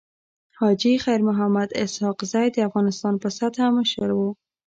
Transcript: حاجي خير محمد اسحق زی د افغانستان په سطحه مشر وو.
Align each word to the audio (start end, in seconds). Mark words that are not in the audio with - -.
حاجي 0.59 0.93
خير 1.03 1.19
محمد 1.29 1.69
اسحق 1.83 2.17
زی 2.31 2.47
د 2.51 2.57
افغانستان 2.67 3.13
په 3.21 3.27
سطحه 3.37 3.67
مشر 3.77 4.09
وو. 4.17 4.29